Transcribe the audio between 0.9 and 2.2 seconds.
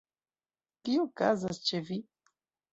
okazas ĉe vi?